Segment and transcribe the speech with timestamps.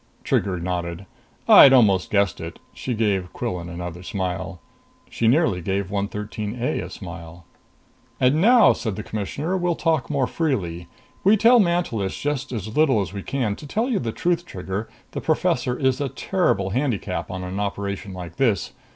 [0.23, 1.05] Trigger nodded.
[1.47, 4.59] "I'd almost guessed it!" She gave Quillan another smile.
[5.11, 7.45] She nearly gave 113 A a smile.
[8.19, 10.87] "And now," said the Commissioner, "we'll talk more freely.
[11.23, 13.55] We tell Mantelish just as little as we can.
[13.57, 18.11] To tell you the truth, Trigger, the professor is a terrible handicap on an operation
[18.11, 18.71] like this.